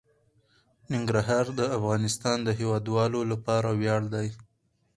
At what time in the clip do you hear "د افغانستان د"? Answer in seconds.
1.59-2.49